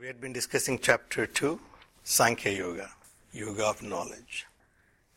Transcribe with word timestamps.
We 0.00 0.06
had 0.06 0.18
been 0.18 0.32
discussing 0.32 0.78
chapter 0.78 1.26
2, 1.26 1.60
Sankhya 2.04 2.52
Yoga, 2.52 2.88
Yoga 3.34 3.66
of 3.66 3.82
Knowledge. 3.82 4.46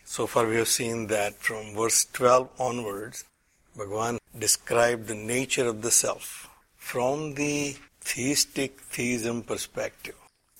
So 0.03 0.27
far 0.27 0.45
we 0.45 0.57
have 0.57 0.67
seen 0.67 1.07
that 1.07 1.35
from 1.35 1.73
verse 1.73 2.03
12 2.11 2.49
onwards, 2.59 3.23
Bhagavan 3.77 4.17
described 4.37 5.07
the 5.07 5.15
nature 5.15 5.69
of 5.69 5.83
the 5.83 5.89
self 5.89 6.49
from 6.75 7.35
the 7.35 7.77
theistic 8.01 8.81
theism 8.81 9.43
perspective. 9.43 10.15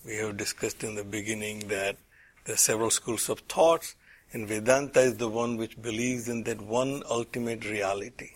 We 0.06 0.16
have 0.16 0.38
discussed 0.38 0.86
in 0.86 0.95
the 0.95 1.03
beginning 1.03 1.67
that 1.67 1.98
there 2.45 2.55
are 2.55 2.58
several 2.70 2.92
schools 2.92 3.28
of 3.28 3.39
thoughts, 3.39 3.95
and 4.31 4.48
Vedanta 4.48 5.02
is 5.02 5.17
the 5.17 5.28
one 5.28 5.58
which 5.58 5.81
believes 5.81 6.30
in 6.30 6.44
that 6.44 6.61
one 6.61 7.03
ultimate 7.09 7.70
reality. 7.70 8.30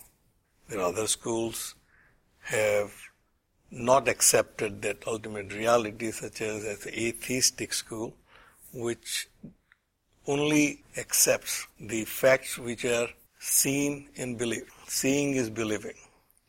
There 0.68 0.80
are 0.80 0.92
other 0.92 1.06
schools 1.06 1.76
have 2.40 2.92
not 3.70 4.08
accepted 4.08 4.82
that 4.82 5.06
ultimate 5.06 5.52
reality, 5.52 6.10
such 6.10 6.40
as, 6.40 6.64
as 6.64 6.80
the 6.80 7.08
atheistic 7.08 7.72
school, 7.72 8.14
which 8.72 9.28
only 10.26 10.82
accepts 10.96 11.66
the 11.80 12.04
facts 12.04 12.58
which 12.58 12.84
are 12.84 13.08
seen 13.38 14.08
and 14.16 14.38
believed. 14.38 14.70
Seeing 14.86 15.34
is 15.34 15.50
believing. 15.50 15.96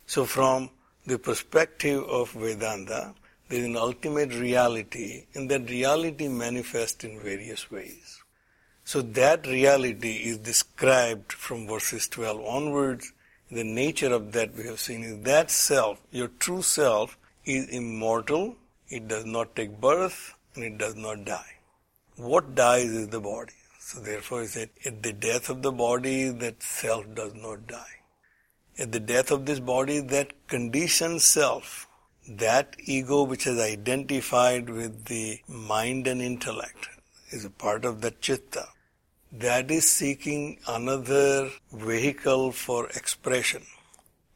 So 0.05 0.25
from 0.25 0.69
the 1.05 1.19
perspective 1.19 2.03
of 2.03 2.31
Vedanta, 2.31 3.13
there 3.47 3.59
is 3.59 3.65
an 3.65 3.77
ultimate 3.77 4.33
reality, 4.33 5.25
and 5.33 5.49
that 5.49 5.69
reality 5.69 6.27
manifests 6.27 7.03
in 7.03 7.19
various 7.19 7.71
ways. 7.71 8.21
So 8.83 9.01
that 9.01 9.45
reality 9.45 10.13
is 10.13 10.37
described 10.37 11.33
from 11.33 11.67
verses 11.67 12.07
12 12.07 12.41
onwards. 12.45 13.11
The 13.51 13.63
nature 13.63 14.13
of 14.13 14.31
that 14.33 14.55
we 14.55 14.65
have 14.65 14.79
seen 14.79 15.03
is 15.03 15.23
that 15.23 15.49
self, 15.49 15.99
your 16.11 16.27
true 16.27 16.61
self, 16.61 17.17
is 17.45 17.67
immortal, 17.69 18.55
it 18.89 19.07
does 19.07 19.25
not 19.25 19.55
take 19.55 19.81
birth, 19.81 20.35
and 20.55 20.63
it 20.63 20.77
does 20.77 20.95
not 20.95 21.25
die. 21.25 21.57
What 22.15 22.53
dies 22.53 22.89
is 22.89 23.07
the 23.07 23.19
body. 23.19 23.53
So 23.79 23.99
therefore, 23.99 24.41
he 24.41 24.47
said, 24.47 24.69
at 24.85 25.01
the 25.01 25.13
death 25.13 25.49
of 25.49 25.63
the 25.63 25.71
body, 25.71 26.29
that 26.29 26.61
self 26.61 27.05
does 27.15 27.33
not 27.33 27.65
die. 27.65 28.01
At 28.77 28.91
the 28.91 28.99
death 28.99 29.31
of 29.31 29.45
this 29.45 29.59
body, 29.59 29.99
that 29.99 30.47
conditioned 30.47 31.21
self 31.21 31.87
that 32.29 32.75
ego 32.77 33.23
which 33.23 33.47
is 33.47 33.59
identified 33.59 34.69
with 34.69 35.05
the 35.05 35.39
mind 35.47 36.05
and 36.05 36.21
intellect 36.21 36.89
is 37.31 37.43
a 37.43 37.49
part 37.49 37.85
of 37.85 38.01
the 38.01 38.11
chitta. 38.11 38.67
That 39.31 39.69
is 39.69 39.87
seeking 39.87 40.57
another 40.67 41.51
vehicle 41.71 42.51
for 42.51 42.89
expression 42.89 43.61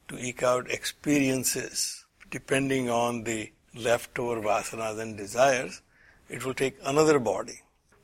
to 0.07 0.19
eke 0.19 0.43
out 0.43 0.69
experiences 0.69 2.05
depending 2.29 2.91
on 2.91 3.23
the 3.23 3.51
leftover 3.73 4.39
vasanas 4.39 4.99
and 4.99 5.17
desires. 5.17 5.81
It 6.29 6.45
will 6.45 6.53
take 6.53 6.77
another 6.85 7.17
body. 7.17 7.61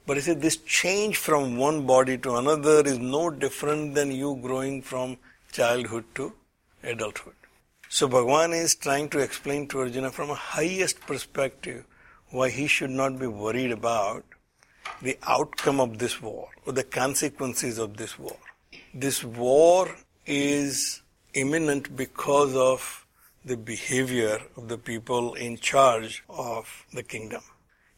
But 0.07 0.17
he 0.17 0.21
said 0.21 0.41
this 0.41 0.57
change 0.57 1.17
from 1.17 1.57
one 1.57 1.85
body 1.85 2.17
to 2.17 2.37
another 2.37 2.81
is 2.81 2.97
no 2.97 3.29
different 3.29 3.93
than 3.93 4.11
you 4.11 4.39
growing 4.41 4.81
from 4.81 5.17
childhood 5.51 6.05
to 6.15 6.33
adulthood. 6.81 7.35
So 7.87 8.09
Bhagavan 8.09 8.59
is 8.59 8.73
trying 8.73 9.09
to 9.09 9.19
explain 9.19 9.67
to 9.67 9.81
Arjuna 9.81 10.09
from 10.09 10.31
a 10.31 10.35
highest 10.35 11.01
perspective 11.01 11.85
why 12.31 12.49
he 12.49 12.65
should 12.65 12.89
not 12.89 13.19
be 13.19 13.27
worried 13.27 13.71
about 13.71 14.23
the 15.01 15.17
outcome 15.23 15.79
of 15.79 15.97
this 15.97 16.21
war 16.21 16.49
or 16.65 16.73
the 16.73 16.83
consequences 16.83 17.77
of 17.77 17.97
this 17.97 18.17
war. 18.17 18.37
This 18.93 19.23
war 19.23 19.95
is 20.25 21.01
imminent 21.33 21.95
because 21.95 22.55
of 22.55 23.05
the 23.45 23.57
behavior 23.57 24.39
of 24.57 24.67
the 24.67 24.77
people 24.77 25.33
in 25.35 25.57
charge 25.57 26.23
of 26.29 26.85
the 26.93 27.03
kingdom. 27.03 27.41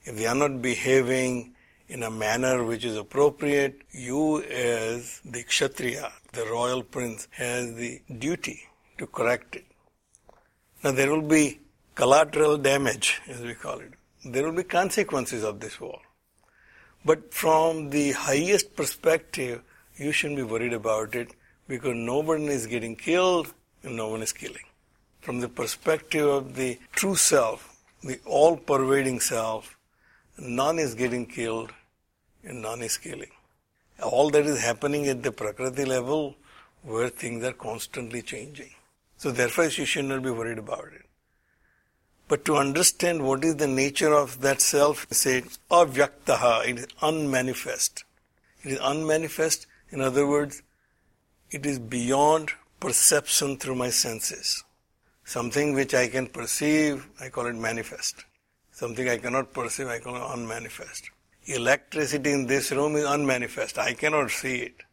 If 0.04 0.18
they 0.18 0.28
are 0.28 0.36
not 0.36 0.62
behaving 0.62 1.56
in 1.88 2.04
a 2.04 2.12
manner 2.12 2.64
which 2.64 2.86
is 2.86 2.96
appropriate, 2.96 3.82
you 3.92 4.42
as 4.44 5.20
the 5.26 5.44
Kshatriya, 5.44 6.12
the 6.32 6.46
royal 6.46 6.84
prince, 6.84 7.28
has 7.32 7.74
the 7.76 8.02
duty 8.18 8.62
to 8.98 9.08
correct 9.08 9.56
it. 9.56 9.66
Now 10.84 10.92
there 10.92 11.12
will 11.12 11.28
be 11.28 11.60
collateral 11.96 12.58
damage, 12.58 13.22
as 13.28 13.42
we 13.42 13.54
call 13.54 13.80
it. 13.80 13.94
There 14.24 14.46
will 14.46 14.56
be 14.56 14.64
consequences 14.64 15.44
of 15.44 15.60
this 15.60 15.80
war. 15.80 16.00
But 17.04 17.34
from 17.34 17.90
the 17.90 18.12
highest 18.12 18.76
perspective, 18.76 19.64
you 19.98 20.12
shouldn't 20.12 20.38
be 20.38 20.44
worried 20.44 20.74
about 20.74 21.16
it 21.16 21.32
because 21.68 21.96
no 21.96 22.20
one 22.20 22.44
is 22.44 22.68
getting 22.68 22.96
killed 22.96 23.54
and 23.84 23.96
no 23.96 24.10
one 24.10 24.22
is 24.22 24.32
killing. 24.32 24.66
From 25.22 25.40
the 25.40 25.50
perspective 25.50 26.28
of 26.28 26.56
the 26.56 26.80
true 26.92 27.16
self, 27.16 27.78
the 28.04 28.20
all 28.26 28.58
pervading 28.58 29.20
self, 29.20 29.78
none 30.38 30.80
is 30.80 30.94
getting 30.96 31.26
killed 31.26 31.72
and 32.44 32.62
none 32.62 32.82
is 32.82 32.98
killing. 32.98 33.32
All 34.02 34.30
that 34.32 34.46
is 34.46 34.62
happening 34.62 35.08
at 35.08 35.24
the 35.24 35.32
Prakriti 35.32 35.86
level 35.86 36.36
where 36.84 37.10
things 37.10 37.44
are 37.44 37.54
constantly 37.54 38.22
changing. 38.22 38.72
So 39.18 39.32
therefore 39.32 39.66
you 39.66 39.86
should 39.86 40.06
not 40.06 40.24
be 40.24 40.32
worried 40.32 40.58
about 40.58 40.90
it. 40.96 41.06
But 42.32 42.46
to 42.46 42.56
understand 42.56 43.24
what 43.24 43.44
is 43.44 43.58
the 43.58 43.68
nature 43.68 44.14
of 44.14 44.40
that 44.40 44.62
self, 44.62 45.06
say 45.12 45.42
avyaktaha, 45.70 46.66
it 46.66 46.80
is 46.80 46.88
unmanifest. 47.02 48.06
It 48.64 48.72
is 48.72 48.80
unmanifest, 48.82 49.68
in 49.90 50.00
other 50.00 50.26
words, 50.26 50.62
it 51.50 51.66
is 51.66 51.78
beyond 51.78 52.54
perception 52.80 53.58
through 53.58 53.76
my 53.76 53.90
senses. 53.90 54.64
Something 55.26 55.74
which 55.74 55.94
I 55.94 56.08
can 56.08 56.28
perceive, 56.28 57.06
I 57.20 57.28
call 57.28 57.48
it 57.48 57.56
manifest. 57.56 58.24
Something 58.72 59.10
I 59.10 59.18
cannot 59.18 59.52
perceive, 59.52 59.88
I 59.88 60.00
call 60.00 60.16
it 60.16 60.34
unmanifest. 60.34 61.12
Electricity 61.48 62.32
in 62.32 62.46
this 62.46 62.72
room 62.72 62.96
is 62.96 63.04
unmanifest. 63.04 63.78
I 63.78 63.94
cannot 63.94 64.32
see 64.32 64.60
it, 64.60 64.84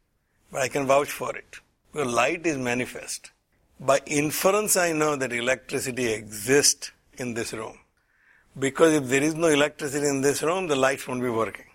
but 0.50 0.62
I 0.62 0.66
can 0.66 0.88
vouch 0.88 1.12
for 1.12 1.36
it. 1.36 1.60
Because 1.92 2.12
light 2.12 2.44
is 2.48 2.58
manifest. 2.58 3.30
By 3.78 4.00
inference, 4.06 4.76
I 4.76 4.90
know 4.90 5.14
that 5.14 5.32
electricity 5.32 6.12
exists 6.12 6.90
in 7.18 7.34
this 7.34 7.52
room. 7.52 7.78
Because 8.58 8.94
if 8.94 9.04
there 9.04 9.22
is 9.22 9.34
no 9.34 9.48
electricity 9.48 10.06
in 10.06 10.20
this 10.20 10.42
room, 10.42 10.66
the 10.66 10.76
lights 10.76 11.06
won't 11.06 11.22
be 11.22 11.28
working. 11.28 11.66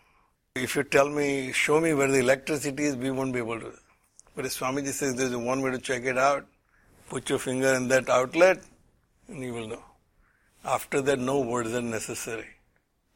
If 0.55 0.75
you 0.75 0.83
tell 0.83 1.09
me, 1.09 1.51
show 1.51 1.79
me 1.79 1.93
where 1.93 2.11
the 2.11 2.19
electricity 2.19 2.83
is, 2.83 2.95
we 2.95 3.11
won't 3.11 3.33
be 3.33 3.39
able 3.39 3.59
to. 3.59 3.71
But 4.35 4.45
Swamiji 4.45 4.89
says 4.89 5.15
there's 5.15 5.35
one 5.35 5.61
way 5.61 5.71
to 5.71 5.79
check 5.79 6.03
it 6.03 6.17
out, 6.17 6.45
put 7.09 7.29
your 7.29 7.39
finger 7.39 7.73
in 7.75 7.87
that 7.89 8.09
outlet, 8.09 8.61
and 9.27 9.43
you 9.43 9.53
will 9.53 9.67
know. 9.67 9.83
After 10.65 11.01
that, 11.01 11.19
no 11.19 11.39
words 11.39 11.73
are 11.73 11.81
necessary 11.81 12.47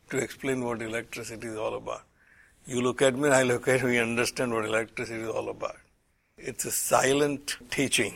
to 0.10 0.18
explain 0.18 0.64
what 0.64 0.82
electricity 0.82 1.48
is 1.48 1.58
all 1.58 1.76
about. 1.76 2.04
You 2.66 2.82
look 2.82 3.02
at 3.02 3.16
me, 3.16 3.30
I 3.30 3.44
look 3.44 3.68
at 3.68 3.82
you, 3.82 3.88
we 3.88 4.00
understand 4.00 4.54
what 4.54 4.66
electricity 4.66 5.22
is 5.22 5.30
all 5.30 5.50
about. 5.50 5.78
It's 6.38 6.66
a 6.66 6.72
silent 6.72 7.58
teaching. 7.72 8.16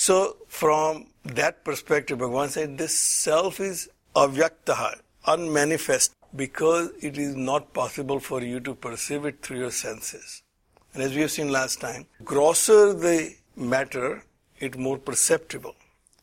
So, 0.00 0.36
from 0.46 1.06
that 1.24 1.64
perspective, 1.64 2.18
Bhagavan 2.20 2.50
said 2.50 2.78
this 2.78 2.96
self 2.96 3.58
is 3.58 3.88
avyaktaha, 4.14 5.00
unmanifest, 5.26 6.12
because 6.36 6.90
it 7.00 7.18
is 7.18 7.34
not 7.34 7.74
possible 7.74 8.20
for 8.20 8.40
you 8.40 8.60
to 8.60 8.76
perceive 8.76 9.24
it 9.24 9.42
through 9.42 9.58
your 9.58 9.72
senses. 9.72 10.44
And 10.94 11.02
as 11.02 11.16
we 11.16 11.22
have 11.22 11.32
seen 11.32 11.50
last 11.50 11.80
time, 11.80 12.06
grosser 12.22 12.92
the 12.92 13.34
matter, 13.56 14.22
it 14.60 14.78
more 14.78 14.98
perceptible. 14.98 15.74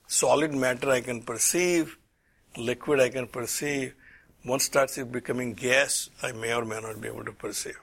Solid 0.07 0.54
matter 0.54 0.89
I 0.89 1.01
can 1.01 1.21
perceive, 1.21 1.98
liquid 2.56 3.01
I 3.01 3.10
can 3.10 3.28
perceive. 3.28 3.94
Once 4.45 4.63
starts 4.63 4.98
becoming 5.00 5.54
gas, 5.54 6.10
I 6.24 6.31
may 6.31 6.54
or 6.54 6.63
may 6.63 6.80
not 6.80 7.01
be 7.01 7.10
able 7.10 7.25
to 7.25 7.33
perceive. 7.33 7.78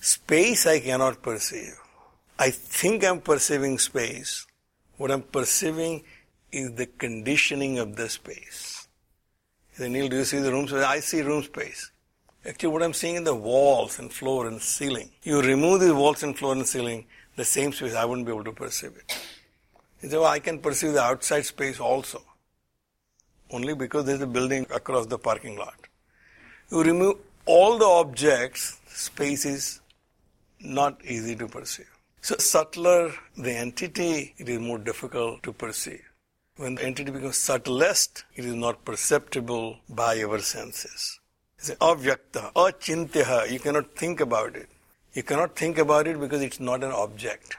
Space 0.00 0.66
I 0.66 0.80
cannot 0.80 1.22
perceive. 1.22 1.78
I 2.38 2.50
think 2.50 3.06
I'm 3.06 3.22
perceiving 3.22 3.78
space, 3.78 4.46
what 4.96 5.10
I'm 5.10 5.22
perceiving 5.22 6.02
is 6.52 6.72
the 6.72 6.86
conditioning 6.86 7.78
of 7.78 7.96
the 7.96 8.08
space. 8.08 8.88
Say, 9.72 9.88
Neil, 9.88 10.08
do 10.08 10.16
you 10.16 10.24
see 10.24 10.38
the 10.38 10.50
room 10.50 10.66
space? 10.68 10.84
I 10.84 11.00
see 11.00 11.20
room 11.20 11.42
space. 11.42 11.90
Actually, 12.46 12.68
what 12.68 12.82
I'm 12.82 12.92
seeing 12.92 13.16
is 13.16 13.24
the 13.24 13.34
walls 13.34 13.98
and 13.98 14.12
floor 14.12 14.46
and 14.46 14.60
ceiling. 14.62 15.10
You 15.22 15.42
remove 15.42 15.80
the 15.80 15.94
walls 15.94 16.22
and 16.22 16.38
floor 16.38 16.52
and 16.52 16.66
ceiling, 16.66 17.06
the 17.34 17.44
same 17.44 17.72
space, 17.72 17.94
I 17.94 18.04
wouldn't 18.04 18.26
be 18.26 18.32
able 18.32 18.44
to 18.44 18.52
perceive 18.52 18.92
it. 18.96 19.18
You 20.02 20.08
say, 20.08 20.16
well, 20.16 20.26
I 20.26 20.38
can 20.38 20.60
perceive 20.60 20.92
the 20.92 21.02
outside 21.02 21.44
space 21.44 21.80
also. 21.80 22.22
Only 23.50 23.74
because 23.74 24.04
there's 24.04 24.20
a 24.20 24.26
building 24.26 24.66
across 24.74 25.06
the 25.06 25.18
parking 25.18 25.56
lot. 25.56 25.74
You 26.70 26.82
remove 26.82 27.16
all 27.44 27.78
the 27.78 27.84
objects, 27.84 28.78
space 28.88 29.44
is 29.44 29.80
not 30.60 31.04
easy 31.04 31.36
to 31.36 31.46
perceive. 31.46 31.95
So 32.26 32.34
subtler 32.38 33.14
the 33.36 33.52
entity, 33.52 34.34
it 34.36 34.48
is 34.48 34.58
more 34.58 34.78
difficult 34.78 35.44
to 35.44 35.52
perceive. 35.52 36.02
When 36.56 36.74
the 36.74 36.84
entity 36.84 37.12
becomes 37.12 37.36
subtlest, 37.36 38.24
it 38.34 38.44
is 38.44 38.54
not 38.54 38.84
perceptible 38.84 39.76
by 39.88 40.20
our 40.24 40.40
senses. 40.40 41.20
It's 41.56 41.70
avyakta, 41.70 42.52
achintyaha, 42.54 43.48
you 43.52 43.60
cannot 43.60 43.94
think 43.94 44.18
about 44.18 44.56
it. 44.56 44.68
You 45.12 45.22
cannot 45.22 45.54
think 45.54 45.78
about 45.78 46.08
it 46.08 46.18
because 46.18 46.42
it's 46.42 46.58
not 46.58 46.82
an 46.82 46.90
object. 46.90 47.58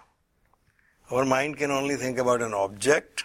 Our 1.10 1.24
mind 1.24 1.56
can 1.56 1.72
only 1.72 1.96
think 1.96 2.18
about 2.18 2.42
an 2.42 2.54
object 2.54 3.24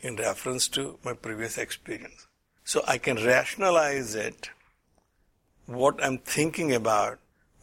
in 0.00 0.16
reference 0.16 0.66
to 0.70 0.98
my 1.04 1.12
previous 1.12 1.56
experience. 1.56 2.26
So 2.64 2.82
I 2.88 2.98
can 2.98 3.24
rationalize 3.24 4.16
it, 4.16 4.50
what 5.66 6.02
I'm 6.02 6.18
thinking 6.18 6.74
about, 6.74 7.20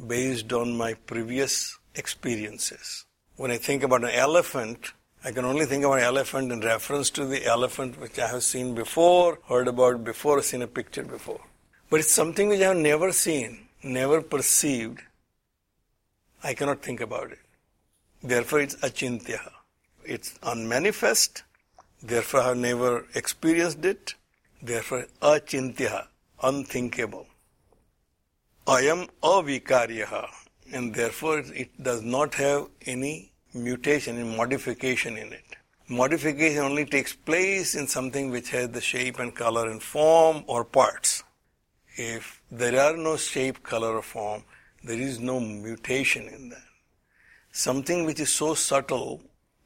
based 0.07 0.53
on 0.53 0.77
my 0.77 0.93
previous 0.93 1.77
experiences. 1.95 3.05
When 3.35 3.51
I 3.51 3.57
think 3.57 3.83
about 3.83 4.03
an 4.03 4.11
elephant, 4.11 4.93
I 5.23 5.31
can 5.31 5.45
only 5.45 5.65
think 5.65 5.83
about 5.85 5.99
an 5.99 6.03
elephant 6.03 6.51
in 6.51 6.59
reference 6.59 7.09
to 7.11 7.25
the 7.25 7.45
elephant 7.45 7.99
which 7.99 8.19
I 8.19 8.27
have 8.27 8.43
seen 8.43 8.75
before, 8.75 9.39
heard 9.47 9.67
about 9.67 10.03
before, 10.03 10.41
seen 10.41 10.61
a 10.61 10.67
picture 10.67 11.03
before. 11.03 11.41
But 11.89 12.01
it's 12.01 12.11
something 12.11 12.49
which 12.49 12.61
I 12.61 12.69
have 12.69 12.77
never 12.77 13.11
seen, 13.11 13.67
never 13.81 14.21
perceived. 14.21 14.99
I 16.43 16.53
cannot 16.53 16.81
think 16.81 16.99
about 16.99 17.31
it. 17.31 17.39
Therefore, 18.21 18.59
it's 18.59 18.75
achintya. 18.75 19.49
It's 20.03 20.37
unmanifest. 20.43 21.43
Therefore, 22.01 22.41
I 22.41 22.47
have 22.49 22.57
never 22.57 23.05
experienced 23.15 23.85
it. 23.85 24.15
Therefore, 24.61 25.07
achintya, 25.21 26.07
unthinkable. 26.41 27.27
I 28.67 28.81
am 28.81 29.07
avikarya, 29.21 30.27
and 30.71 30.93
therefore 30.93 31.39
it 31.39 31.81
does 31.81 32.01
not 32.01 32.35
have 32.35 32.67
any 32.85 33.31
mutation 33.53 34.17
and 34.17 34.35
modification 34.37 35.17
in 35.17 35.33
it. 35.33 35.43
Modification 35.89 36.63
only 36.63 36.85
takes 36.85 37.13
place 37.13 37.75
in 37.75 37.87
something 37.87 38.31
which 38.31 38.49
has 38.51 38.69
the 38.69 38.81
shape 38.81 39.19
and 39.19 39.35
color 39.35 39.69
and 39.69 39.83
form 39.83 40.43
or 40.47 40.63
parts. 40.63 41.23
If 41.95 42.41
there 42.51 42.79
are 42.79 42.97
no 42.97 43.17
shape, 43.17 43.61
color, 43.61 43.97
or 43.97 44.01
form, 44.01 44.43
there 44.83 44.99
is 44.99 45.19
no 45.19 45.39
mutation 45.39 46.27
in 46.27 46.49
that. 46.49 46.63
Something 47.51 48.05
which 48.05 48.19
is 48.19 48.31
so 48.31 48.53
subtle 48.55 49.21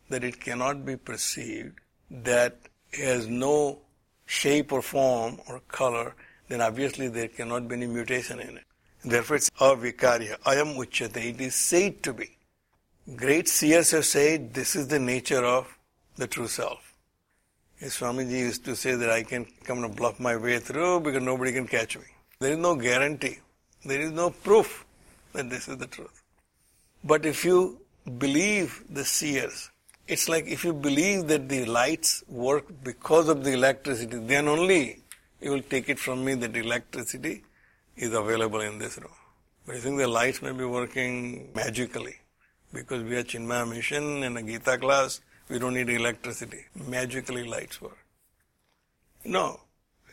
that 0.09 0.23
it 0.23 0.41
cannot 0.41 0.85
be 0.85 0.97
perceived, 0.97 1.79
that 2.09 2.57
has 2.91 3.27
no 3.27 3.79
shape 4.25 4.71
or 4.71 4.81
form 4.81 5.39
or 5.47 5.61
color, 5.67 6.15
then 6.49 6.61
obviously 6.61 7.07
there 7.07 7.27
cannot 7.27 7.67
be 7.67 7.75
any 7.75 7.87
mutation 7.87 8.39
in 8.39 8.57
it. 8.57 8.63
Therefore 9.03 9.37
it's 9.37 9.49
avikarya. 9.51 10.39
Ayam 10.41 10.75
uchyate. 10.75 11.17
It 11.17 11.41
is 11.41 11.55
said 11.55 12.03
to 12.03 12.13
be. 12.13 12.37
Great 13.15 13.47
seers 13.47 13.91
have 13.91 14.05
said 14.05 14.53
this 14.53 14.75
is 14.75 14.87
the 14.87 14.99
nature 14.99 15.45
of 15.45 15.77
the 16.17 16.27
true 16.27 16.47
self. 16.47 16.93
Swamiji 17.81 18.39
used 18.39 18.65
to 18.65 18.75
say 18.75 18.95
that 18.95 19.09
I 19.09 19.23
can 19.23 19.45
come 19.63 19.83
and 19.83 19.95
bluff 19.95 20.19
my 20.19 20.35
way 20.35 20.59
through 20.59 21.01
because 21.01 21.21
nobody 21.21 21.53
can 21.53 21.67
catch 21.67 21.97
me. 21.97 22.05
There 22.39 22.51
is 22.51 22.57
no 22.57 22.75
guarantee. 22.75 23.37
There 23.85 24.01
is 24.01 24.11
no 24.11 24.31
proof 24.31 24.85
that 25.33 25.49
this 25.49 25.67
is 25.67 25.77
the 25.77 25.85
truth. 25.85 26.23
But 27.03 27.25
if 27.25 27.45
you 27.45 27.79
believe 28.17 28.83
the 28.89 29.05
seers, 29.05 29.69
it's 30.07 30.27
like 30.27 30.47
if 30.47 30.63
you 30.63 30.73
believe 30.73 31.27
that 31.27 31.47
the 31.49 31.65
lights 31.65 32.23
work 32.27 32.65
because 32.83 33.29
of 33.29 33.43
the 33.43 33.51
electricity, 33.51 34.17
then 34.17 34.47
only 34.47 35.03
you 35.39 35.51
will 35.51 35.61
take 35.61 35.87
it 35.87 35.99
from 35.99 36.25
me 36.25 36.33
that 36.33 36.55
electricity 36.55 37.43
is 37.97 38.13
available 38.13 38.61
in 38.61 38.77
this 38.77 38.97
room. 38.97 39.11
But 39.65 39.75
you 39.75 39.81
think 39.81 39.97
the 39.97 40.07
lights 40.07 40.41
may 40.41 40.51
be 40.51 40.65
working 40.65 41.49
magically 41.55 42.15
because 42.73 43.03
we 43.03 43.15
are 43.15 43.23
Chinmaya 43.23 43.67
mission 43.69 44.23
and 44.23 44.37
a 44.37 44.43
Gita 44.43 44.77
class, 44.77 45.21
we 45.49 45.59
don't 45.59 45.73
need 45.73 45.89
electricity. 45.89 46.65
Magically 46.87 47.43
lights 47.43 47.81
work. 47.81 47.97
No. 49.25 49.61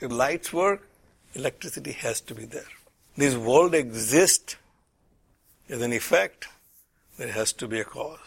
If 0.00 0.10
lights 0.10 0.52
work, 0.52 0.88
electricity 1.34 1.92
has 1.92 2.20
to 2.22 2.34
be 2.34 2.44
there. 2.46 2.62
This 3.16 3.36
world 3.36 3.74
exists 3.74 4.56
as 5.68 5.80
an 5.82 5.92
effect, 5.92 6.48
there 7.16 7.30
has 7.32 7.52
to 7.54 7.68
be 7.68 7.80
a 7.80 7.84
cause. 7.84 8.18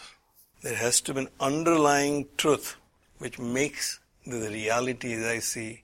There 0.64 0.76
has 0.76 1.02
to 1.02 1.14
be 1.14 1.22
an 1.22 1.30
underlying 1.40 2.28
truth 2.38 2.78
which 3.20 3.38
makes 3.38 4.00
the 4.26 4.50
reality 4.50 5.14
as 5.14 5.26
I 5.26 5.40
see 5.40 5.84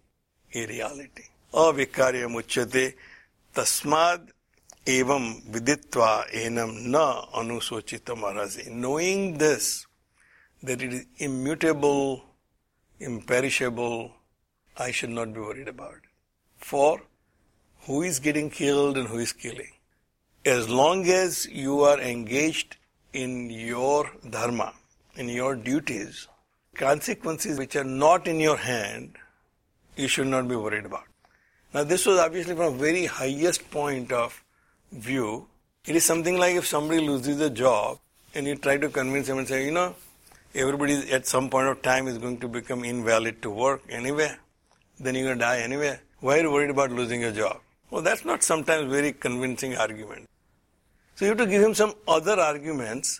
a 0.53 0.65
reality. 0.65 1.23
Avikarya 1.53 2.29
muchyate 2.29 2.95
tasmad 3.53 4.31
evam 4.85 5.25
viditva 5.51 6.25
enam 6.43 6.87
na 6.87 7.25
anusochita 7.39 8.15
marasi. 8.15 8.69
Knowing 8.71 9.37
this, 9.37 9.85
that 10.63 10.81
it 10.81 10.93
is 10.93 11.05
immutable, 11.17 12.23
imperishable, 12.99 14.11
I 14.77 14.91
should 14.91 15.11
not 15.11 15.33
be 15.33 15.39
worried 15.39 15.67
about. 15.67 16.01
For 16.57 17.01
who 17.81 18.01
is 18.01 18.19
getting 18.19 18.49
killed 18.49 18.97
and 18.97 19.07
who 19.07 19.19
is 19.19 19.33
killing? 19.33 19.71
As 20.45 20.69
long 20.69 21.07
as 21.07 21.45
you 21.45 21.81
are 21.81 21.99
engaged 21.99 22.77
in 23.13 23.49
your 23.49 24.09
dharma, 24.29 24.73
in 25.15 25.29
your 25.29 25.55
duties, 25.55 26.27
consequences 26.75 27.59
which 27.59 27.75
are 27.75 27.83
not 27.83 28.27
in 28.27 28.39
your 28.39 28.57
hand, 28.57 29.17
you 29.95 30.07
should 30.07 30.27
not 30.27 30.47
be 30.47 30.55
worried 30.55 30.85
about. 30.85 31.12
Now, 31.73 31.83
this 31.83 32.05
was 32.05 32.19
obviously 32.19 32.55
from 32.55 32.75
a 32.75 32.77
very 32.77 33.05
highest 33.05 33.71
point 33.71 34.11
of 34.11 34.43
view. 34.91 35.47
It 35.87 35.95
is 35.95 36.05
something 36.05 36.37
like 36.37 36.55
if 36.55 36.67
somebody 36.67 36.99
loses 36.99 37.41
a 37.41 37.49
job 37.49 37.97
and 38.35 38.45
you 38.45 38.55
try 38.55 38.77
to 38.77 38.89
convince 38.89 39.27
him 39.27 39.39
and 39.39 39.47
say, 39.47 39.65
you 39.65 39.71
know, 39.71 39.95
everybody 40.53 41.11
at 41.11 41.25
some 41.25 41.49
point 41.49 41.67
of 41.67 41.81
time 41.81 42.07
is 42.07 42.19
going 42.19 42.37
to 42.41 42.47
become 42.47 42.83
invalid 42.83 43.41
to 43.41 43.49
work 43.49 43.81
anyway, 43.89 44.31
then 44.99 45.15
you're 45.15 45.25
going 45.25 45.39
to 45.39 45.43
die 45.43 45.61
anyway. 45.61 45.99
Why 46.19 46.37
are 46.37 46.41
you 46.43 46.51
worried 46.51 46.69
about 46.69 46.91
losing 46.91 47.21
your 47.21 47.31
job? 47.31 47.59
Well, 47.89 48.03
that's 48.03 48.23
not 48.23 48.43
sometimes 48.43 48.91
very 48.91 49.11
convincing 49.11 49.75
argument. 49.75 50.29
So 51.15 51.25
you 51.25 51.29
have 51.29 51.39
to 51.39 51.47
give 51.47 51.63
him 51.63 51.73
some 51.73 51.95
other 52.07 52.39
arguments 52.39 53.19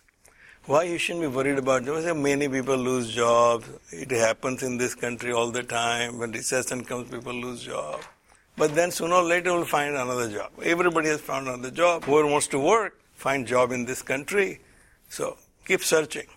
why 0.66 0.84
you 0.84 1.00
shouldn't 1.00 1.24
be 1.24 1.28
worried 1.28 1.58
about 1.58 1.86
jobs. 1.86 2.06
Many 2.06 2.48
people 2.48 2.78
lose 2.78 3.14
jobs. 3.14 3.68
It 3.92 4.12
happens 4.12 4.62
in 4.62 4.78
this 4.78 4.94
country 4.94 5.34
all 5.34 5.50
the 5.50 5.64
time. 5.64 6.20
When 6.20 6.32
recession 6.32 6.86
comes, 6.86 7.10
people 7.10 7.34
lose 7.34 7.64
jobs. 7.64 8.06
But 8.56 8.76
then 8.76 8.92
sooner 8.92 9.16
or 9.16 9.24
later 9.24 9.54
we'll 9.54 9.66
find 9.66 9.96
another 9.96 10.30
job. 10.30 10.52
Everybody 10.64 11.10
has 11.10 11.22
found 11.22 11.48
another 11.48 11.72
job. 11.72 12.04
Whoever 12.04 12.28
wants 12.28 12.48
to 12.48 12.60
work, 12.60 13.00
find 13.14 13.48
job 13.48 13.72
in 13.72 13.86
this 13.86 14.02
country. 14.02 14.62
So 15.10 15.38
keep 15.66 15.84
searching. 15.84 16.28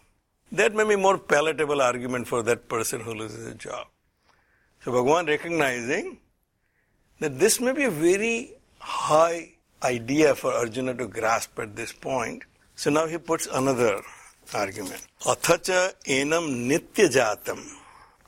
That 0.53 0.75
may 0.75 0.85
be 0.85 0.97
more 0.97 1.19
palatable 1.19 1.83
argument 1.83 2.29
for 2.29 2.43
that 2.45 2.69
person 2.69 3.01
who 3.01 3.15
loses 3.15 3.47
a 3.47 3.55
job. 3.55 3.87
So 4.83 4.93
Bhagavan 4.93 5.27
recognizing 5.27 6.19
that 7.19 7.39
this 7.39 7.61
may 7.61 7.73
be 7.73 7.85
a 7.85 7.91
very 7.91 8.53
high 8.79 9.53
idea 9.83 10.35
for 10.35 10.53
Arjuna 10.53 10.95
to 10.95 11.07
grasp 11.07 11.59
at 11.59 11.77
this 11.77 11.93
point. 11.93 12.45
So 12.77 12.91
now 12.91 13.07
he 13.07 13.19
puts 13.19 13.47
another 13.53 14.01
argument. 14.55 15.07
Athacha 15.23 15.93
enam 16.07 16.69
nitya 16.71 17.09
jatam 17.09 17.59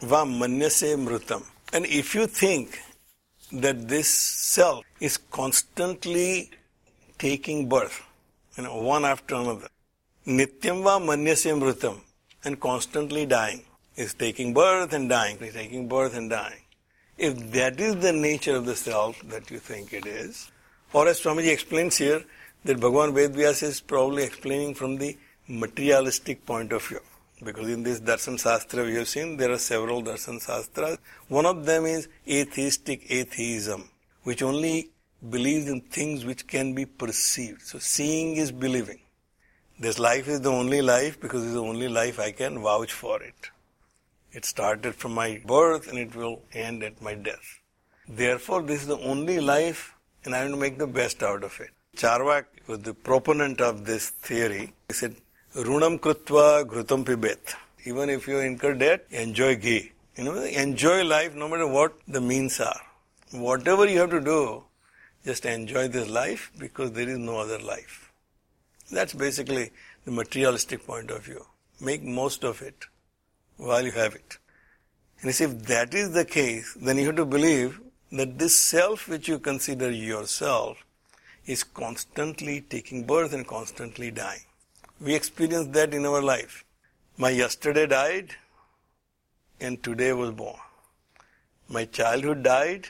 va 0.01 0.25
manyase 0.25 0.97
mrutam. 0.97 1.45
And 1.73 1.87
if 1.87 2.15
you 2.15 2.27
think 2.27 2.81
that 3.53 3.89
this 3.89 4.09
self 4.09 4.85
is 5.01 5.17
constantly 5.17 6.51
taking 7.19 7.69
birth, 7.69 8.03
you 8.57 8.65
know, 8.65 8.81
one 8.81 9.05
after 9.05 9.35
another, 9.35 9.69
nityam 10.27 10.83
va 10.83 11.05
manyase 11.05 11.51
mrutam, 11.59 12.01
and 12.45 12.61
constantly 12.61 13.27
dying, 13.27 13.63
is 13.97 14.15
taking 14.15 14.53
birth 14.55 14.93
and 14.93 15.09
dying, 15.09 15.39
is 15.39 15.55
taking 15.55 15.89
birth 15.89 16.17
and 16.17 16.31
dying. 16.31 16.61
If 17.17 17.51
that 17.53 17.81
is 17.81 17.97
the 17.97 18.13
nature 18.13 18.57
of 18.57 18.67
the 18.67 18.77
self 18.77 19.21
that 19.29 19.51
you 19.51 19.59
think 19.59 19.93
it 19.93 20.07
is, 20.07 20.51
or 20.93 21.09
as 21.09 21.21
Swamiji 21.21 21.53
explains 21.53 21.97
here, 21.97 22.23
that 22.65 22.79
Bhagavan 22.79 23.13
Vedvyas 23.13 23.63
is 23.63 23.81
probably 23.81 24.25
explaining 24.25 24.75
from 24.75 24.97
the 24.99 25.17
materialistic 25.49 26.45
point 26.45 26.73
of 26.73 26.87
view. 26.87 27.01
Because 27.43 27.69
in 27.69 27.83
this 27.83 28.01
Darshan 28.01 28.41
Shastra 28.41 28.85
we 28.85 28.95
have 28.95 29.09
seen 29.09 29.37
there 29.37 29.53
are 29.53 29.59
several 29.59 30.03
Darshan 30.03 30.45
Shastras. 30.45 30.99
One 31.29 31.47
of 31.47 31.65
them 31.65 31.87
is 31.87 32.09
atheistic 32.27 33.11
atheism, 33.11 33.91
which 34.25 34.43
only 34.43 34.91
believes 35.31 35.69
in 35.69 35.81
things 35.83 36.25
which 36.25 36.47
can 36.47 36.75
be 36.75 36.85
perceived. 36.85 37.63
So 37.63 37.79
seeing 37.79 38.37
is 38.37 38.51
believing. 38.51 39.01
This 39.79 39.99
life 39.99 40.27
is 40.27 40.41
the 40.41 40.51
only 40.51 40.83
life 40.83 41.21
because 41.21 41.45
it's 41.45 41.53
the 41.53 41.63
only 41.63 41.89
life 41.89 42.19
I 42.19 42.33
can 42.33 42.61
vouch 42.61 42.93
for 42.93 43.23
it. 43.23 43.51
It 44.33 44.45
started 44.45 44.95
from 44.95 45.15
my 45.15 45.41
birth 45.47 45.89
and 45.89 45.99
it 45.99 46.15
will 46.15 46.43
end 46.53 46.83
at 46.83 47.01
my 47.01 47.15
death. 47.15 47.61
Therefore, 48.09 48.63
this 48.63 48.83
is 48.83 48.89
the 48.89 48.99
only 48.99 49.41
life 49.41 49.95
and 50.25 50.35
I 50.35 50.43
want 50.43 50.55
to 50.55 50.61
make 50.61 50.79
the 50.79 50.87
best 50.87 51.23
out 51.23 51.45
of 51.45 51.61
it. 51.61 51.71
Charvak 51.97 52.47
was 52.67 52.81
the 52.81 52.95
proponent 52.95 53.61
of 53.61 53.85
this 53.85 54.11
theory. 54.11 54.73
He 54.89 54.95
said, 54.95 55.17
Runam 55.57 55.99
krutva 55.99 56.65
ghrutam 56.67 57.07
pibet. 57.07 57.55
Even 57.85 58.11
if 58.11 58.29
you 58.29 58.39
incur 58.39 58.75
debt, 58.75 59.07
enjoy 59.11 59.57
ghee. 59.57 59.93
You 60.17 60.25
know, 60.25 60.43
enjoy 60.43 61.05
life 61.05 61.35
no 61.35 61.49
matter 61.49 61.67
what 61.67 61.95
the 62.07 62.21
means 62.21 62.61
are. 62.61 62.81
Whatever 63.33 63.87
you 63.89 63.99
have 64.01 64.11
to 64.11 64.21
do, 64.21 64.65
Just 65.25 65.45
enjoy 65.45 65.89
this 65.89 66.09
life 66.09 66.51
because 66.59 66.93
there 66.93 67.09
is 67.09 67.19
no 67.19 67.39
other 67.39 67.59
life. 67.59 68.13
That's 68.91 69.13
basically 69.13 69.73
the 70.05 70.11
materialistic 70.11 70.87
point 70.87 71.11
of 71.11 71.25
view. 71.25 71.45
Make 71.81 72.03
most 72.03 72.45
of 72.45 72.63
it 72.63 72.87
while 73.57 73.85
you 73.85 73.93
have 73.93 74.15
it. 74.15 74.39
And 75.21 75.35
see, 75.35 75.45
if 75.45 75.65
that 75.65 75.93
is 75.93 76.13
the 76.13 76.25
case, 76.25 76.77
then 76.81 76.99
you 76.99 77.07
have 77.07 77.17
to 77.17 77.27
believe 77.27 77.81
that 78.13 78.39
this 78.39 78.57
self 78.57 79.09
which 79.09 79.29
you 79.29 79.39
consider 79.39 79.91
yourself 79.91 80.85
is 81.45 81.65
constantly 81.65 82.61
taking 82.63 83.05
birth 83.05 83.33
and 83.35 83.47
constantly 83.47 84.11
dying. 84.11 84.48
We 85.01 85.15
experience 85.15 85.69
that 85.69 85.95
in 85.95 86.05
our 86.07 86.21
life. 86.21 86.65
My 87.17 87.31
yesterday 87.31 87.87
died 87.87 88.35
and 89.61 89.81
today 89.83 90.13
was 90.13 90.33
born. 90.33 90.57
My 91.69 91.85
childhood 91.85 92.43
died 92.43 92.89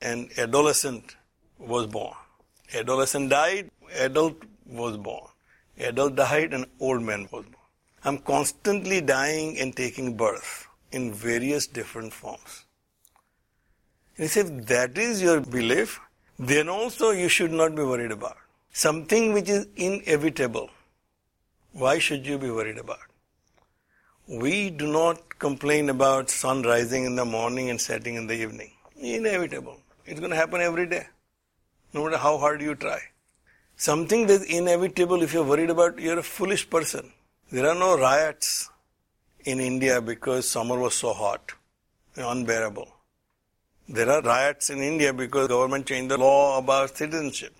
and 0.00 0.30
adolescent 0.38 1.16
was 1.58 1.86
born. 1.86 2.14
Adolescent 2.74 3.28
died, 3.28 3.70
adult 3.98 4.36
was 4.66 4.96
born. 4.96 5.26
Adult 5.78 6.16
died 6.16 6.54
and 6.54 6.64
old 6.80 7.02
man 7.02 7.28
was 7.30 7.44
born. 7.44 7.56
I'm 8.04 8.18
constantly 8.18 9.00
dying 9.00 9.58
and 9.58 9.76
taking 9.76 10.16
birth 10.16 10.66
in 10.92 11.12
various 11.12 11.66
different 11.66 12.12
forms. 12.12 12.64
And 14.16 14.34
if 14.34 14.66
that 14.66 14.96
is 14.96 15.20
your 15.20 15.40
belief, 15.40 16.00
then 16.38 16.68
also 16.68 17.10
you 17.10 17.28
should 17.28 17.52
not 17.52 17.74
be 17.74 17.82
worried 17.82 18.12
about. 18.12 18.38
Something 18.72 19.32
which 19.32 19.48
is 19.48 19.66
inevitable, 19.76 20.70
why 21.72 21.98
should 21.98 22.26
you 22.26 22.38
be 22.38 22.50
worried 22.50 22.78
about? 22.78 22.98
We 24.28 24.70
do 24.70 24.86
not 24.86 25.38
complain 25.38 25.88
about 25.90 26.30
sun 26.30 26.62
rising 26.62 27.04
in 27.04 27.16
the 27.16 27.24
morning 27.24 27.70
and 27.70 27.80
setting 27.80 28.14
in 28.14 28.26
the 28.26 28.34
evening. 28.34 28.72
Inevitable. 28.96 29.80
It's 30.04 30.20
going 30.20 30.30
to 30.30 30.36
happen 30.36 30.60
every 30.60 30.86
day, 30.86 31.06
no 31.92 32.04
matter 32.04 32.18
how 32.18 32.38
hard 32.38 32.60
you 32.60 32.74
try. 32.74 33.00
Something 33.76 34.26
that's 34.26 34.44
inevitable, 34.44 35.22
if 35.22 35.32
you're 35.32 35.44
worried 35.44 35.70
about, 35.70 35.98
you're 35.98 36.18
a 36.18 36.22
foolish 36.22 36.68
person. 36.68 37.12
There 37.50 37.68
are 37.68 37.74
no 37.74 37.98
riots 37.98 38.70
in 39.44 39.60
India 39.60 40.00
because 40.00 40.48
summer 40.48 40.78
was 40.78 40.94
so 40.94 41.12
hot, 41.12 41.52
unbearable. 42.16 42.88
There 43.88 44.08
are 44.08 44.22
riots 44.22 44.70
in 44.70 44.80
India 44.80 45.12
because 45.12 45.48
government 45.48 45.86
changed 45.86 46.10
the 46.10 46.18
law 46.18 46.58
about 46.58 46.96
citizenship. 46.96 47.54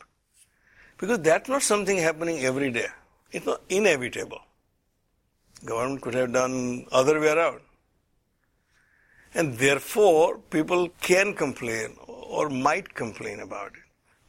Because 0.99 1.19
that's 1.21 1.49
not 1.49 1.63
something 1.63 1.97
happening 1.97 2.45
every 2.45 2.71
day. 2.71 2.87
It's 3.33 3.47
not 3.47 3.63
inevitable. 3.69 4.41
Government 5.65 6.03
could 6.03 6.15
have 6.15 6.33
done 6.33 6.87
other 6.93 7.19
way 7.21 7.29
around. 7.29 7.61
And 9.35 9.57
therefore, 9.57 10.39
people 10.51 10.91
can 11.01 11.35
complain 11.35 11.97
or 12.07 12.51
might 12.51 12.95
complain 12.95 13.41
about 13.41 13.73
it. 13.73 13.83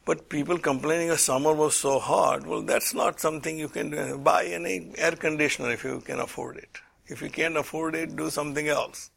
But 0.06 0.28
people 0.28 0.58
complaining 0.58 1.10
a 1.10 1.18
summer 1.18 1.54
was 1.54 1.74
so 1.74 1.98
hot, 1.98 2.46
well, 2.46 2.62
that's 2.62 2.92
not 2.92 3.20
something 3.20 3.58
you 3.58 3.68
can 3.68 4.22
buy 4.22 4.44
any 4.44 4.92
air 4.98 5.12
conditioner 5.12 5.72
if 5.72 5.84
you 5.84 6.00
can 6.00 6.20
afford 6.20 6.58
it. 6.58 6.78
If 7.06 7.22
you 7.22 7.30
can't 7.30 7.56
afford 7.56 7.94
it, 7.94 8.14
do 8.16 8.28
something 8.30 8.68
else. 8.68 9.10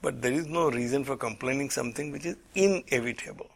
But 0.00 0.20
there 0.20 0.32
is 0.32 0.46
no 0.46 0.68
reason 0.68 1.04
for 1.04 1.16
complaining 1.16 1.70
something 1.70 2.10
which 2.10 2.26
is 2.26 2.36
inevitable. 2.56 3.50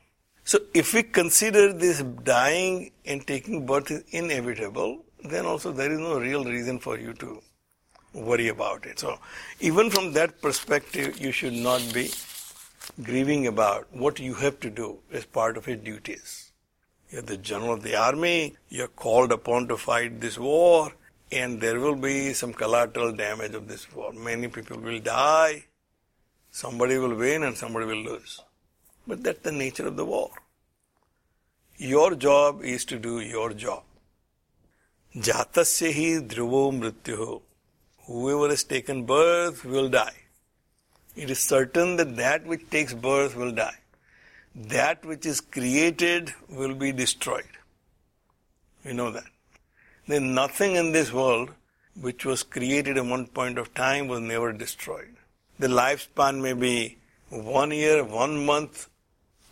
So 0.50 0.60
if 0.74 0.94
we 0.94 1.02
consider 1.02 1.72
this 1.72 2.02
dying 2.22 2.92
and 3.04 3.26
taking 3.26 3.66
birth 3.66 3.90
is 3.90 4.04
inevitable, 4.10 5.04
then 5.24 5.44
also 5.44 5.72
there 5.72 5.90
is 5.90 5.98
no 5.98 6.20
real 6.20 6.44
reason 6.44 6.78
for 6.78 6.96
you 6.96 7.14
to 7.14 7.42
worry 8.14 8.46
about 8.46 8.86
it. 8.86 9.00
So 9.00 9.18
even 9.58 9.90
from 9.90 10.12
that 10.12 10.40
perspective, 10.40 11.18
you 11.18 11.32
should 11.32 11.52
not 11.52 11.82
be 11.92 12.12
grieving 13.02 13.48
about 13.48 13.88
what 13.90 14.20
you 14.20 14.34
have 14.34 14.60
to 14.60 14.70
do 14.70 15.00
as 15.10 15.24
part 15.24 15.56
of 15.56 15.66
your 15.66 15.78
duties. 15.78 16.52
You're 17.10 17.22
the 17.22 17.38
general 17.38 17.74
of 17.74 17.82
the 17.82 17.96
army, 17.96 18.54
you're 18.68 18.86
called 18.86 19.32
upon 19.32 19.66
to 19.66 19.76
fight 19.76 20.20
this 20.20 20.38
war, 20.38 20.92
and 21.32 21.60
there 21.60 21.80
will 21.80 21.96
be 21.96 22.32
some 22.34 22.52
collateral 22.52 23.12
damage 23.12 23.54
of 23.54 23.66
this 23.66 23.92
war. 23.92 24.12
Many 24.12 24.46
people 24.46 24.78
will 24.78 25.00
die, 25.00 25.64
somebody 26.52 26.98
will 26.98 27.16
win 27.16 27.42
and 27.42 27.56
somebody 27.56 27.86
will 27.86 28.04
lose. 28.12 28.42
But 29.06 29.22
that's 29.22 29.40
the 29.40 29.52
nature 29.52 29.86
of 29.86 29.96
the 29.96 30.04
war. 30.04 30.30
Your 31.78 32.14
job 32.14 32.62
is 32.62 32.84
to 32.86 32.98
do 32.98 33.20
your 33.20 33.52
job. 33.52 33.82
Jatasya 35.14 35.92
hi 35.92 36.26
dhruvo 36.26 36.72
mrityu. 36.78 37.42
Whoever 38.06 38.48
has 38.48 38.64
taken 38.64 39.04
birth 39.04 39.64
will 39.64 39.88
die. 39.88 40.16
It 41.14 41.30
is 41.30 41.38
certain 41.38 41.96
that 41.96 42.16
that 42.16 42.46
which 42.46 42.68
takes 42.70 42.94
birth 42.94 43.36
will 43.36 43.52
die. 43.52 43.78
That 44.54 45.04
which 45.04 45.26
is 45.26 45.40
created 45.40 46.34
will 46.48 46.74
be 46.74 46.92
destroyed. 46.92 47.44
We 48.84 48.92
know 48.92 49.10
that. 49.10 49.30
Then 50.06 50.34
nothing 50.34 50.76
in 50.76 50.92
this 50.92 51.12
world 51.12 51.50
which 52.00 52.24
was 52.24 52.42
created 52.42 52.98
at 52.98 53.04
one 53.04 53.26
point 53.26 53.58
of 53.58 53.74
time 53.74 54.08
was 54.08 54.20
never 54.20 54.52
destroyed. 54.52 55.16
The 55.58 55.68
lifespan 55.68 56.42
may 56.42 56.52
be 56.52 56.98
one 57.30 57.70
year, 57.70 58.04
one 58.04 58.44
month, 58.44 58.88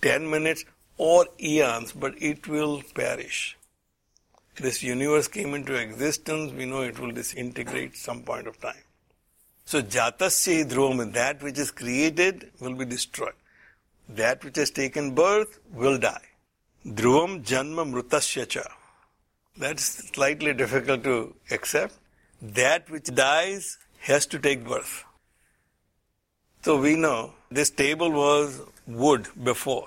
ten 0.07 0.31
minutes, 0.31 0.65
or 0.97 1.27
eons, 1.51 1.93
but 1.93 2.15
it 2.31 2.49
will 2.55 2.83
perish. 2.95 3.57
This 4.57 4.83
universe 4.83 5.29
came 5.37 5.55
into 5.55 5.75
existence, 5.75 6.53
we 6.53 6.67
know 6.67 6.83
it 6.83 6.99
will 6.99 7.11
disintegrate 7.11 7.97
some 7.97 8.23
point 8.23 8.47
of 8.47 8.61
time. 8.61 8.85
So 9.65 9.81
jatasya 9.83 10.67
dhruvam, 10.71 11.13
that 11.15 11.43
which 11.43 11.59
is 11.59 11.71
created 11.71 12.51
will 12.61 12.75
be 12.75 12.85
destroyed. 12.85 13.33
That 14.09 14.45
which 14.45 14.57
has 14.57 14.71
taken 14.71 15.15
birth 15.15 15.59
will 15.73 15.99
die. 15.99 16.29
Dhruvam 16.87 17.43
janma 17.43 17.87
mrutasya 17.91 18.47
cha. 18.49 18.65
That's 19.57 19.85
slightly 20.13 20.53
difficult 20.53 21.03
to 21.05 21.35
accept. 21.51 21.95
That 22.43 22.91
which 22.91 23.07
dies 23.07 23.79
has 24.01 24.27
to 24.27 24.39
take 24.39 24.65
birth. 24.65 25.05
So 26.63 26.79
we 26.79 26.95
know 26.95 27.33
this 27.51 27.71
table 27.71 28.11
was 28.11 28.61
wood 28.87 29.29
before. 29.43 29.87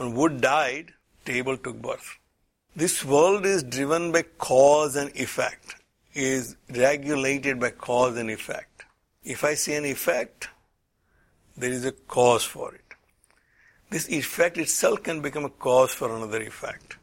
When 0.00 0.14
wood 0.14 0.40
died, 0.40 0.94
table 1.26 1.58
took 1.58 1.82
birth. 1.82 2.16
This 2.74 3.04
world 3.04 3.44
is 3.44 3.62
driven 3.62 4.12
by 4.12 4.22
cause 4.22 4.96
and 4.96 5.14
effect, 5.14 5.74
is 6.14 6.56
regulated 6.74 7.60
by 7.60 7.72
cause 7.72 8.16
and 8.16 8.30
effect. 8.30 8.86
If 9.22 9.44
I 9.44 9.52
see 9.52 9.74
an 9.74 9.84
effect, 9.84 10.48
there 11.54 11.70
is 11.70 11.84
a 11.84 11.92
cause 11.92 12.44
for 12.44 12.74
it. 12.74 12.94
This 13.90 14.08
effect 14.08 14.56
itself 14.56 15.02
can 15.02 15.20
become 15.20 15.44
a 15.44 15.50
cause 15.50 15.92
for 15.92 16.16
another 16.16 16.40
effect. 16.40 16.96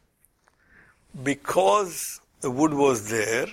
Because 1.22 2.20
the 2.40 2.50
wood 2.50 2.74
was 2.74 3.08
there, 3.08 3.46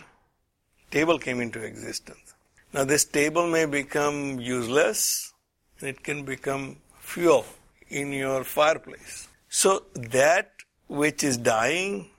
table 0.89 1.19
came 1.19 1.39
into 1.39 1.61
existence. 1.61 2.33
Now 2.73 2.83
this 2.83 3.05
table 3.05 3.45
may 3.45 3.65
become 3.67 4.39
useless 4.39 5.35
and 5.79 5.89
it 5.89 6.03
can 6.03 6.25
become 6.25 6.77
fuel 6.99 7.45
in 7.89 8.11
your 8.11 8.43
fireplace. 8.43 9.27
So 9.57 9.83
that 9.95 10.49
which 10.87 11.23
is 11.23 11.37
dying 11.37 12.09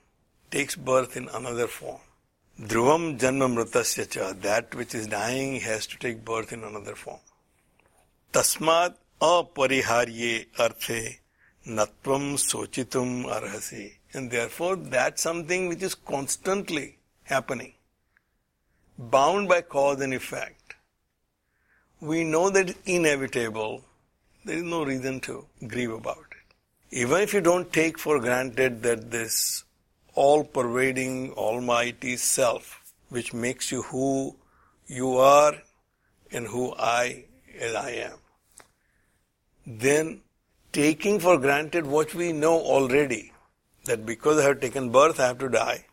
takes 0.49 0.75
birth 0.75 1.15
in 1.15 1.27
another 1.39 1.67
form. 1.67 1.99
Dhruvam 2.59 3.19
janma 3.19 3.47
mrutasya 3.55 4.09
cha, 4.09 4.33
that 4.45 4.73
which 4.73 4.95
is 4.95 5.05
dying 5.05 5.59
has 5.59 5.85
to 5.87 5.99
take 5.99 6.25
birth 6.25 6.51
in 6.51 6.63
another 6.63 6.95
form. 6.95 7.19
Tasmat 8.33 8.95
apariharye 9.21 10.47
arthe 10.57 11.19
natvam 11.67 12.25
sochitum 12.45 13.11
arhasi. 13.35 13.91
And 14.13 14.31
therefore 14.31 14.75
that's 14.75 15.21
something 15.21 15.67
which 15.67 15.83
is 15.83 15.93
constantly 15.93 16.97
happening, 17.21 17.73
bound 18.97 19.47
by 19.47 19.61
cause 19.61 20.01
and 20.01 20.15
effect. 20.15 20.73
We 21.99 22.23
know 22.23 22.49
that 22.49 22.71
it's 22.71 22.79
inevitable. 22.87 23.83
There 24.43 24.57
is 24.57 24.63
no 24.63 24.83
reason 24.83 25.19
to 25.27 25.45
grieve 25.67 25.91
about. 25.91 26.26
Even 26.91 27.21
if 27.21 27.33
you 27.33 27.41
don't 27.41 27.71
take 27.73 27.99
for 27.99 28.19
granted 28.19 28.81
that 28.83 29.11
this 29.11 29.63
all 30.15 30.43
pervading, 30.43 31.33
almighty 31.33 32.15
self, 32.17 32.81
which 33.09 33.33
makes 33.33 33.71
you 33.71 33.81
who 33.83 34.35
you 34.87 35.17
are 35.17 35.53
and 36.31 36.47
who 36.47 36.73
I 36.77 37.25
as 37.59 37.75
I 37.75 37.89
am. 37.91 38.17
Then 39.65 40.21
taking 40.71 41.19
for 41.19 41.37
granted 41.37 41.85
what 41.85 42.13
we 42.13 42.31
know 42.31 42.57
already, 42.59 43.33
that 43.85 44.05
because 44.05 44.39
I 44.39 44.43
have 44.43 44.61
taken 44.61 44.89
birth, 44.89 45.19
I 45.19 45.27
have 45.27 45.39
to 45.39 45.49
die. 45.49 45.85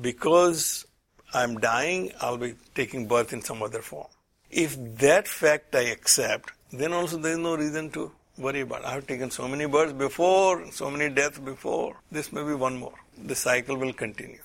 Because 0.00 0.86
I'm 1.34 1.58
dying, 1.58 2.12
I'll 2.20 2.38
be 2.38 2.54
taking 2.74 3.06
birth 3.06 3.32
in 3.32 3.42
some 3.42 3.62
other 3.62 3.82
form. 3.82 4.08
If 4.50 4.76
that 4.98 5.28
fact 5.28 5.74
I 5.74 5.82
accept, 5.82 6.52
then 6.72 6.92
also 6.92 7.18
there 7.18 7.32
is 7.32 7.38
no 7.38 7.56
reason 7.56 7.90
to 7.90 8.10
worry 8.40 8.62
about. 8.62 8.84
I 8.84 8.92
have 8.92 9.06
taken 9.06 9.30
so 9.30 9.46
many 9.46 9.66
births 9.66 9.92
before, 9.92 10.70
so 10.72 10.90
many 10.90 11.12
deaths 11.14 11.38
before. 11.38 11.96
This 12.10 12.32
may 12.32 12.42
be 12.42 12.54
one 12.54 12.76
more 12.76 12.94
the 13.24 13.34
cycle 13.34 13.76
will 13.76 13.92
continue. 13.92 14.40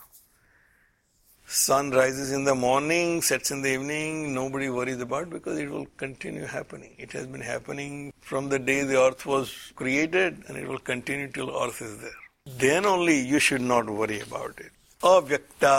sun 1.48 1.92
rises 1.92 2.32
in 2.32 2.44
the 2.44 2.56
morning, 2.56 3.22
sets 3.22 3.52
in 3.52 3.62
the 3.62 3.72
evening, 3.72 4.34
nobody 4.34 4.68
worries 4.68 5.00
about 5.00 5.30
because 5.30 5.60
it 5.60 5.70
will 5.70 5.86
continue 5.98 6.46
happening. 6.46 6.94
It 6.98 7.12
has 7.12 7.28
been 7.28 7.42
happening 7.42 8.12
from 8.20 8.50
the 8.50 8.58
day 8.58 8.84
the 8.84 9.00
earth 9.00 9.26
was 9.26 9.52
created 9.76 10.44
and 10.48 10.58
it 10.58 10.68
will 10.68 10.80
continue 10.80 11.28
till 11.32 11.52
earth 11.64 11.82
is 11.82 12.00
there. 12.02 12.22
Then 12.64 12.86
only 12.86 13.20
you 13.20 13.40
should 13.40 13.62
not 13.62 13.88
worry 13.88 14.22
about 14.22 14.60
it. 14.60 14.72
Avyakta 15.02 15.76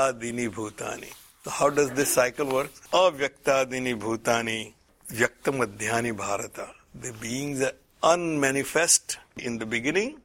bhutani. 0.58 1.12
So 1.42 1.50
how 1.50 1.70
does 1.70 1.90
this 1.92 2.14
cycle 2.14 2.46
work? 2.46 2.70
Avyakta 2.92 3.66
bhutani 4.04 4.72
vyaktamadhyani 5.10 6.16
bharata. 6.16 6.70
The 6.94 7.12
beings 7.12 7.60
are 7.60 7.72
unmanifest 8.02 9.18
in 9.36 9.58
the 9.58 9.66
beginning 9.66 10.20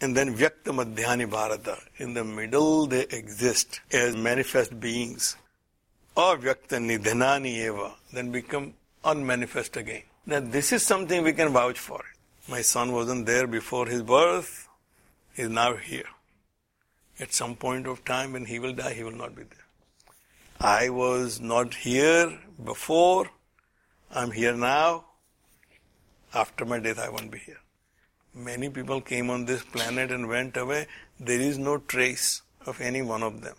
and 0.00 0.16
then 0.16 0.36
Vyakta 0.36 0.72
Madhyani 0.72 1.28
Bharata. 1.30 1.78
In 1.98 2.14
the 2.14 2.24
middle, 2.24 2.86
they 2.86 3.02
exist 3.02 3.80
as 3.92 4.16
manifest 4.16 4.78
beings. 4.78 5.36
Or 6.14 6.36
Vyakta 6.36 6.78
Nidhanani 6.78 7.66
Eva, 7.66 7.94
then 8.12 8.30
become 8.30 8.74
unmanifest 9.04 9.76
again. 9.76 10.02
Now, 10.26 10.40
this 10.40 10.72
is 10.72 10.82
something 10.82 11.22
we 11.22 11.32
can 11.32 11.52
vouch 11.52 11.78
for. 11.78 12.04
My 12.48 12.62
son 12.62 12.92
wasn't 12.92 13.26
there 13.26 13.46
before 13.46 13.86
his 13.86 14.02
birth, 14.02 14.68
he 15.34 15.42
is 15.42 15.50
now 15.50 15.76
here. 15.76 16.08
At 17.18 17.32
some 17.32 17.56
point 17.56 17.86
of 17.86 18.04
time 18.04 18.32
when 18.32 18.44
he 18.44 18.58
will 18.58 18.72
die, 18.72 18.94
he 18.94 19.02
will 19.02 19.12
not 19.12 19.34
be 19.34 19.42
there. 19.42 19.66
I 20.60 20.88
was 20.90 21.40
not 21.40 21.74
here 21.74 22.38
before, 22.62 23.30
I'm 24.10 24.30
here 24.30 24.54
now. 24.54 25.05
After 26.36 26.66
my 26.66 26.78
death, 26.78 26.98
I 26.98 27.08
won't 27.08 27.30
be 27.30 27.38
here. 27.38 27.60
Many 28.34 28.68
people 28.68 29.00
came 29.00 29.30
on 29.30 29.46
this 29.46 29.62
planet 29.62 30.10
and 30.12 30.28
went 30.28 30.58
away. 30.58 30.86
There 31.18 31.40
is 31.40 31.56
no 31.56 31.78
trace 31.78 32.42
of 32.66 32.78
any 32.78 33.00
one 33.00 33.22
of 33.22 33.40
them. 33.40 33.56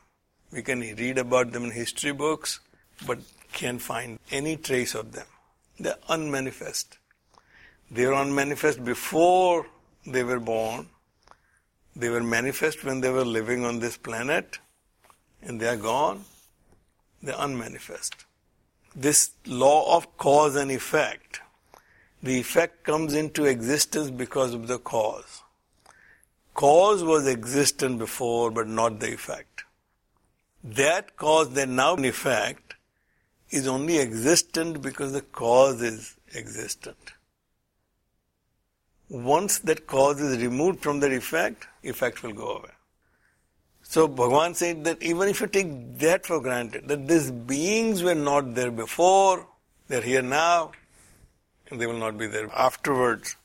We 0.51 0.61
can 0.61 0.81
read 0.81 1.17
about 1.17 1.53
them 1.53 1.63
in 1.63 1.71
history 1.71 2.11
books, 2.11 2.59
but 3.07 3.17
can't 3.51 3.81
find 3.81 4.19
any 4.29 4.57
trace 4.57 4.93
of 4.93 5.13
them. 5.13 5.25
They're 5.79 5.97
unmanifest. 6.07 6.99
They 7.89 8.05
were 8.05 8.13
unmanifest 8.13 8.85
before 8.85 9.65
they 10.05 10.23
were 10.23 10.39
born. 10.39 10.87
They 11.95 12.09
were 12.09 12.21
manifest 12.21 12.83
when 12.83 13.01
they 13.01 13.09
were 13.09 13.25
living 13.25 13.65
on 13.65 13.79
this 13.79 13.97
planet, 13.97 14.59
and 15.41 15.59
they 15.59 15.67
are 15.67 15.77
gone. 15.77 16.25
They're 17.23 17.35
unmanifest. 17.39 18.13
This 18.95 19.31
law 19.47 19.97
of 19.97 20.15
cause 20.17 20.55
and 20.55 20.71
effect 20.71 21.41
the 22.21 22.39
effect 22.39 22.83
comes 22.83 23.13
into 23.13 23.45
existence 23.45 24.09
because 24.09 24.53
of 24.53 24.67
the 24.67 24.79
cause. 24.79 25.43
Cause 26.53 27.03
was 27.03 27.27
existent 27.27 27.99
before, 27.99 28.49
but 28.49 28.67
not 28.67 28.99
the 28.99 29.13
effect. 29.13 29.63
That 30.63 31.15
cause 31.15 31.51
that 31.51 31.69
now 31.69 31.95
in 31.95 32.05
effect 32.05 32.75
is 33.51 33.67
only 33.67 33.99
existent 33.99 34.81
because 34.81 35.13
the 35.13 35.21
cause 35.21 35.81
is 35.81 36.15
existent. 36.33 37.13
Once 39.09 39.59
that 39.59 39.87
cause 39.87 40.19
is 40.19 40.41
removed 40.41 40.81
from 40.81 40.99
that 40.99 41.13
effect, 41.13 41.67
effect 41.83 42.23
will 42.23 42.33
go 42.33 42.57
away. 42.57 42.71
So 43.83 44.07
Bhagavan 44.07 44.53
said 44.53 44.83
that 44.83 45.01
even 45.01 45.29
if 45.29 45.39
you 45.39 45.47
take 45.47 45.97
that 45.99 46.25
for 46.25 46.41
granted, 46.41 46.89
that 46.89 47.07
these 47.07 47.31
beings 47.31 48.03
were 48.03 48.15
not 48.15 48.53
there 48.53 48.71
before, 48.71 49.47
they're 49.87 50.01
here 50.01 50.21
now, 50.21 50.71
they 51.71 51.87
will 51.87 51.97
not 51.97 52.17
be 52.17 52.27
there 52.27 52.49
afterwards. 52.53 53.35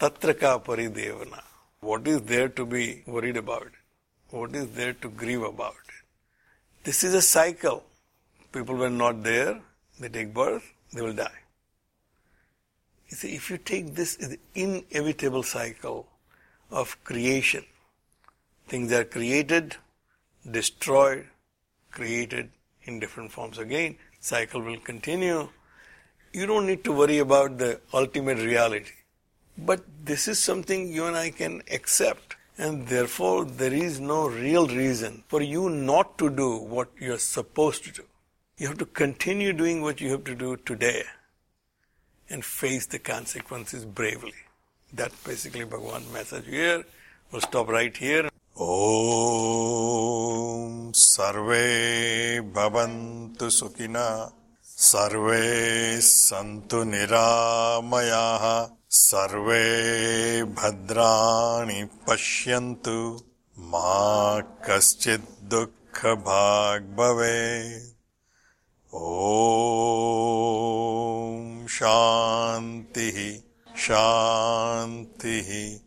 Tatraka 0.00 0.62
paridevana. 0.62 1.42
What 1.80 2.06
is 2.06 2.22
there 2.22 2.48
to 2.50 2.66
be 2.66 3.02
worried 3.06 3.36
about? 3.36 3.68
What 4.30 4.54
is 4.54 4.70
there 4.72 4.92
to 4.92 5.08
grieve 5.08 5.42
about? 5.42 5.74
This 6.84 7.02
is 7.04 7.14
a 7.14 7.22
cycle. 7.22 7.84
People 8.52 8.76
were 8.76 8.90
not 8.90 9.22
there, 9.22 9.60
they 9.98 10.08
take 10.08 10.32
birth, 10.32 10.72
they 10.92 11.02
will 11.02 11.12
die. 11.12 11.40
You 13.08 13.16
see, 13.16 13.34
if 13.34 13.50
you 13.50 13.58
take 13.58 13.94
this 13.94 14.36
inevitable 14.54 15.42
cycle 15.42 16.06
of 16.70 17.02
creation, 17.04 17.64
things 18.68 18.92
are 18.92 19.04
created, 19.04 19.76
destroyed, 20.50 21.26
created 21.90 22.50
in 22.82 22.98
different 22.98 23.32
forms 23.32 23.58
again, 23.58 23.96
cycle 24.20 24.60
will 24.60 24.78
continue 24.78 25.48
you 26.32 26.46
don't 26.46 26.66
need 26.66 26.84
to 26.84 26.92
worry 26.92 27.18
about 27.18 27.58
the 27.58 27.80
ultimate 27.92 28.38
reality. 28.38 28.92
But 29.58 29.84
this 30.04 30.28
is 30.28 30.38
something 30.38 30.88
you 30.92 31.06
and 31.06 31.16
I 31.16 31.30
can 31.30 31.62
accept. 31.70 32.36
And 32.58 32.88
therefore, 32.88 33.44
there 33.44 33.72
is 33.72 34.00
no 34.00 34.28
real 34.28 34.66
reason 34.66 35.24
for 35.28 35.42
you 35.42 35.68
not 35.68 36.16
to 36.18 36.30
do 36.30 36.56
what 36.56 36.88
you're 36.98 37.18
supposed 37.18 37.84
to 37.84 37.92
do. 37.92 38.04
You 38.58 38.68
have 38.68 38.78
to 38.78 38.86
continue 38.86 39.52
doing 39.52 39.82
what 39.82 40.00
you 40.00 40.10
have 40.12 40.24
to 40.24 40.34
do 40.34 40.56
today 40.56 41.04
and 42.30 42.44
face 42.44 42.86
the 42.86 42.98
consequences 42.98 43.84
bravely. 43.84 44.32
That's 44.92 45.14
basically 45.22 45.64
Bhagavan's 45.64 46.10
message 46.12 46.46
here. 46.46 46.84
We'll 47.30 47.42
stop 47.42 47.68
right 47.68 47.94
here. 47.94 48.30
Om 48.56 48.66
Sarve 50.94 52.40
Bhavantu 52.54 53.50
Sukhina 53.50 54.32
सर्वे 54.78 56.00
सन्तु 56.00 56.84
निरामयाः 56.84 58.74
सर्वे 58.90 60.44
भद्राणि 60.44 61.88
पश्यन्तु। 62.08 63.20
मा 63.58 64.40
कश्चित् 64.40 65.42
दुःखभाग् 65.42 66.96
भवेत्। 66.96 67.96
ॐ 68.94 71.66
शान्तिः 71.66 73.40
शान्तिः 73.78 75.80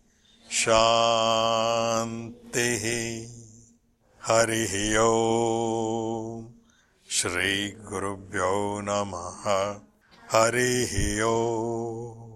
शान्तिः। 0.52 3.30
हरिः 4.24 5.00
ओम् 5.00 6.49
श्रीगुरुभ्यो 7.11 8.53
नमः 8.85 9.43
हरिः 10.33 10.93
ओ 11.25 12.28